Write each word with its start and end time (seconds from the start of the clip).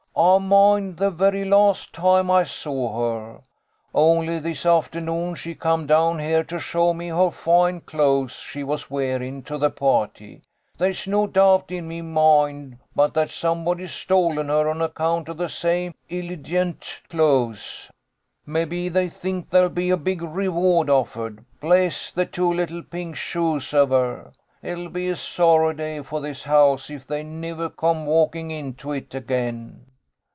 I 0.13 0.39
moind 0.39 0.97
the 0.97 1.09
very 1.09 1.45
last 1.45 1.93
toime 1.93 2.29
I 2.29 2.43
saw 2.43 2.99
her. 2.99 3.41
Only 3.95 4.39
this 4.39 4.65
afthernoon 4.65 5.35
she 5.35 5.55
coom 5.55 5.87
down 5.87 6.19
here 6.19 6.43
to 6.43 6.59
show 6.59 6.93
me 6.93 7.07
her 7.07 7.31
foine 7.31 7.79
clothes 7.79 8.33
she 8.33 8.61
was 8.61 8.91
wearin' 8.91 9.41
to 9.43 9.57
the 9.57 9.71
parrty. 9.71 10.41
There's 10.77 11.07
no 11.07 11.27
doubt 11.27 11.71
in 11.71 11.87
me 11.87 12.01
moind 12.01 12.77
but 12.93 13.13
that 13.13 13.31
somebody's 13.31 13.93
stolen 13.93 14.49
her 14.49 14.67
on 14.69 14.81
account 14.81 15.29
av 15.29 15.37
them 15.37 15.47
same 15.47 15.93
illigent 16.09 16.99
clothes. 17.09 17.89
Mebbe 18.45 18.89
they 18.91 19.07
think 19.07 19.49
there'll 19.49 19.69
be 19.69 19.91
a 19.91 19.97
big 19.97 20.21
reward 20.21 20.89
offered. 20.89 21.45
Bless 21.61 22.11
the 22.11 22.25
two 22.25 22.53
little 22.53 22.83
pink 22.83 23.15
shoes 23.15 23.73
av 23.73 23.91
her! 23.91 24.33
It'll 24.61 24.89
be 24.89 25.07
a 25.07 25.15
sorry 25.15 25.73
day 25.73 26.01
for 26.03 26.19
this 26.19 26.43
house 26.43 26.89
if 26.89 27.07
they 27.07 27.23
niver 27.23 27.69
coom 27.69 28.05
walking 28.05 28.51
into 28.51 28.91
it 28.91 29.15
again." 29.15 29.85